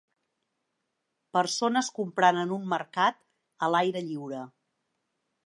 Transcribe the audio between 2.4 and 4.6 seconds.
en un mercat a l'aire lliure.